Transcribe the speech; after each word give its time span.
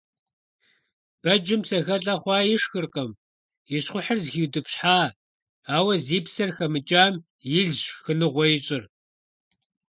Бэджым 1.21 1.61
псэхэлIэ 1.63 2.15
хъуа 2.21 2.37
ишхыркъым, 2.55 3.11
и 3.75 3.79
щхъухьыр 3.83 4.19
зыхиутIыпщхьа, 4.23 4.99
ауэ 5.75 5.93
зи 6.05 6.19
псэр 6.25 6.49
хэмыкIам 6.55 7.13
илщ 7.59 7.81
шхыныгъуэ 7.95 8.45
ищIыр. 8.57 8.83